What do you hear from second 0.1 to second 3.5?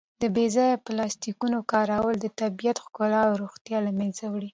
د بې ځایه پلاسټیکونو کارول د طبیعت ښکلا او